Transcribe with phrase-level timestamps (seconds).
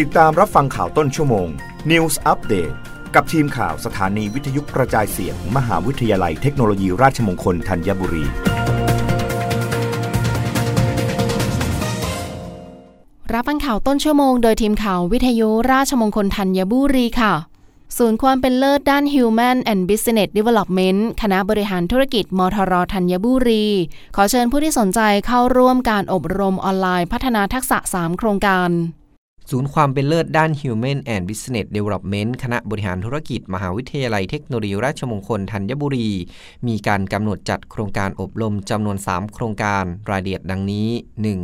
[0.00, 1.48] ติดตามรับฟังข่าวต้นชั่วโมง
[1.90, 2.74] News Update
[3.14, 8.24] กับทีมข่าวสถานีวิทยุกระจายเสียงมมหาวิทยาลัยเทคโนโลยีราชมงคลธัญบุรี
[13.32, 17.32] รับฟังข่าวต้นชั่วโมงโดยทีมข่าววิทยุราชมงคลธัญบุรีค่ะ
[17.96, 23.66] ศูนย์ความเป็นเลิศด้าน Human and Business Development คณะบริหารธุรกิจ มทรธัญบุรี
[24.16, 28.72] ขอเชิญผู้ที่สนใจเข้าร่วมการอบรมออนไลน์พัฒนาทักษะ 3 โครงการ
[29.54, 36.10] ศูนย์ความเป็นเลิศด้าน Human and Business Development คณะบริหารธุรกิจ มหาวิทยาลัยเทคโนโลยีราชมงคลธัญบุรี
[36.66, 40.88] มีการกำหนดจัดโครงการอบรมจำนวน 3 โครงการรายละเอียดดังนี้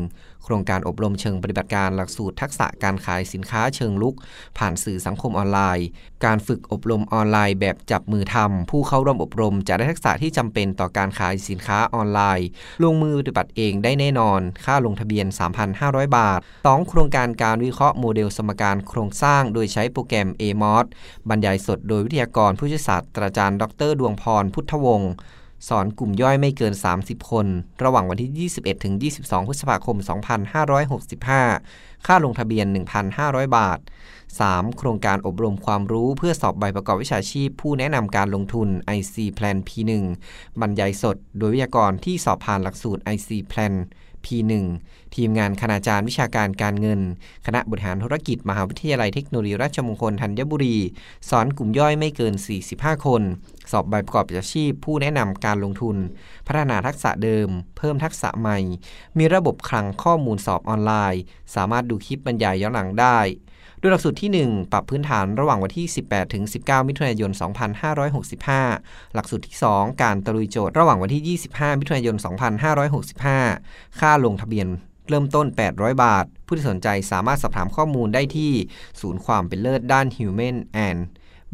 [0.09, 0.27] 1.
[0.45, 4.15] โครงการอบรมเชิงปฏิบัติการหลักสูตรทักษะการขายสินค้าเชิงลุก
[4.59, 5.87] ผ่านสื่อสังคมออนไลน์
[6.24, 12.48] การฝึกอบรมออนไลน์แบบจับมือทำผู้เข้าร่วมอบรมจะได้ทักษะที่จำเป็นต่อการขายสินค้าออนไลน์
[12.84, 15.27] ลงมือปฏิบัติเองได้แน่นอน ค่าลงทะเบียน
[15.70, 16.88] 3,500 บาท 2.
[16.88, 20.87] โครงการการวิเคราะห์โมเดลสมการโครงสร้างโดยใช้โปรแกรม AMOS
[21.29, 25.13] บรรยายสดโดยวิทยากรผู้ช่วยศาสตราจารย์ ดร ดวงพรพุทธวงศ์
[25.68, 27.46] สอนกลุ่มย่อยไม่เกิน 30 คน
[27.84, 29.96] ระหว่างวันที่ 21 ถึง 22 พฤษภาคม
[30.82, 32.66] 2565 ค่าลงทะเบียน
[33.10, 33.79] 1,500 บาท
[34.29, 34.76] 3.
[34.79, 39.90] โครงการอบรมความรู้เพื่อสอบใบประกอบวิชาชีพ ผู้แนะนำการลงทุน IC Plan P1
[40.60, 43.73] บรรยายสด โดยวิทยากรที่สอบผ่านหลักสูตร IC Plan
[44.29, 44.52] P1
[45.15, 47.01] ทีมงานคณาจารย์วิชาการการเงิน
[47.46, 50.76] คณะบริหารธุรกิจ มหาวิทยาลัยเทคโนโลยีราชมงคลธัญบุรี
[51.30, 52.35] สอนกลุ่มย่อยไม่เกิน
[52.70, 53.23] 45 คน
[53.70, 55.96] สอบใบประกอบวิชาชีพ ผู้แนะนำการลงทุน
[56.46, 58.59] พัฒนาทักษะเดิม เพิ่มทักษะใหม่
[59.18, 61.23] มีระบบคลังข้อมูลสอบออนไลน์
[61.54, 63.18] สามารถดูคลิปบรรยายย้อนหลังได้
[63.79, 67.31] โดยหลักสูตรที่ 1 ปรับพื้นฐานระหว่างวันที่ 18ถึง19 มิถุนายน
[68.03, 72.16] 2565 หลักสูตรที่ 2 การตะลุยโจทย์ระหว่างวันที่ 25 มิถุนายน
[73.06, 74.66] 2565 ค่าลงทะเบียน
[75.09, 78.53] เริ่มต้น 800 บาทผู้ที่สนใจสามารถสอบถามข้อมูลได้ที่
[79.00, 80.56] ศูนย์ความเป็นเลิศด้าน Human
[80.87, 81.00] and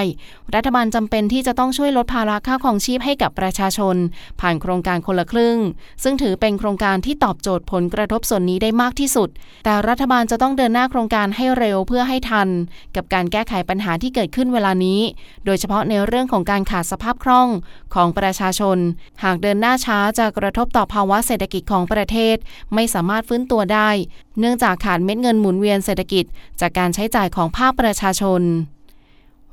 [0.54, 3.96] รัฐบาลจำเป็นที่จะต้องช่วยลดภาระค่าครองชีพให้กับประชาชน
[4.40, 5.58] ผ่านโครงการคนละครึ่ง
[6.02, 9.28] ซึ่งถือเป็นโครงการที่ตอบโจทย์ผลกระทบส่วนนี้ได้มากที่สุด
[9.64, 12.48] แต่รัฐบาลจะต้องเดินหน้าโครงการให้เร็วเพื่อให้ทัน
[12.96, 15.00] กับการแก้ไขปัญหาที่เกิดขึ้นเวลานี้
[15.44, 17.48] โดยยเฉพาะในเรื่องของการขาดสภาพคล่อง
[17.94, 18.78] ของประชาชน
[19.24, 22.36] หากเดินหน้าช้าจะกระทบต่อภาวะเศรษฐกิจของประเทศ
[22.74, 23.90] ไม่สามารถฟื้นตัวได้
[24.38, 26.24] เนื่องจากขาดเม็ดเงินหมุนเวียนเศรษฐกิจ
[26.60, 28.42] จากการใช้จ่ายของภาคประชาชน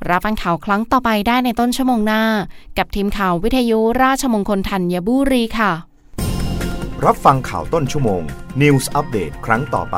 [0.10, 2.24] รับฟังข่าวครั้งต่อไปได้ในต้นชั่วโมงหน้า
[2.78, 5.72] กับทีมข่าววิทยุราชมงคลธัญบุรีค่ะ
[7.06, 8.22] รับฟังข่าวต้นชั่วโมง
[8.62, 9.98] News อัปเดตครั้งต่อไป